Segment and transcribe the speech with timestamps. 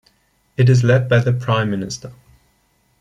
[0.57, 2.11] It is led by the Prime Minister.